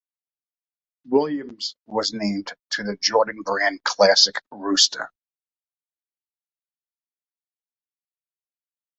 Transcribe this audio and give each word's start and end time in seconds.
Williams 1.07 1.75
was 1.85 2.11
named 2.11 2.53
to 2.71 2.81
the 2.81 2.95
Jordan 2.99 3.43
Brand 3.43 3.83
Classic 3.83 4.33
roster. 4.49 5.11